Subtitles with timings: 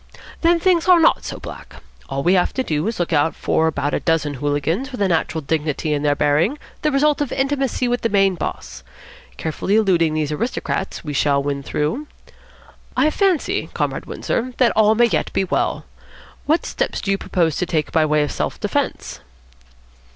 [0.41, 1.75] Then things are not so black.
[2.09, 4.99] All we have to do is to look out for about a dozen hooligans with
[4.99, 8.81] a natural dignity in their bearing, the result of intimacy with the main boss.
[9.37, 12.07] Carefully eluding these aristocrats, we shall win through.
[12.97, 15.85] I fancy, Comrade Windsor, that all may yet be well.
[16.47, 19.19] What steps do you propose to take by way of self defence?"